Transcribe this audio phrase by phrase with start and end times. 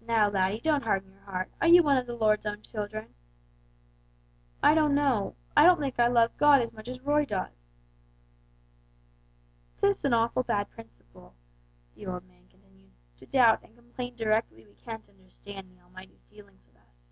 [0.00, 3.14] "Now, laddie, don't harden your heart, are you one of the Lord's own children?"
[4.62, 5.36] "I don't know.
[5.54, 7.52] I don't think I love God as much as Roy does."
[9.76, 11.34] "'Tis an awful bad principle,"
[11.94, 16.64] the old man continued, "to doubt and complain directly we can't understand the Almighty's dealings
[16.64, 17.04] with us.